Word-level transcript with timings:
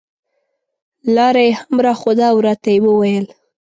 لاره 1.15 1.41
یې 1.47 1.53
هم 1.59 1.75
راښوده 1.85 2.25
او 2.31 2.37
راته 2.47 2.69
یې 2.73 2.79
وویل. 2.83 3.25